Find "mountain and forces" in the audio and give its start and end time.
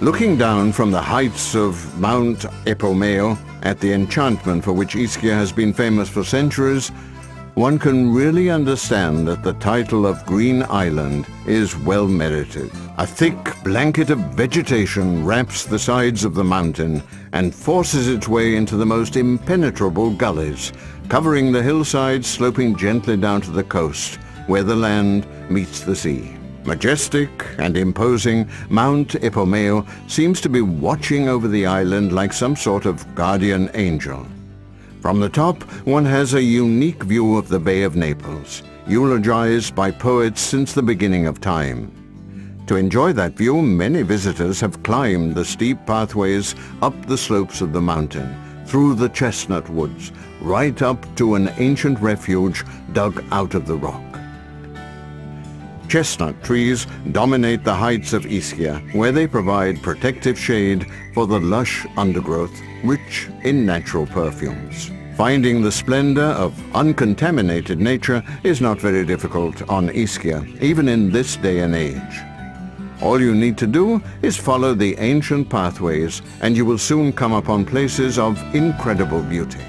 16.42-18.08